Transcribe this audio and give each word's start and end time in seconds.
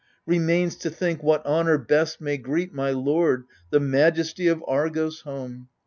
Remains 0.25 0.75
to 0.77 0.89
think 0.89 1.21
what 1.21 1.45
honour 1.45 1.77
best 1.77 2.19
may 2.19 2.35
greet 2.35 2.73
My 2.73 2.89
lord, 2.89 3.43
the 3.69 3.79
majesty 3.79 4.47
of 4.47 4.63
Argos, 4.67 5.21
home. 5.25 5.67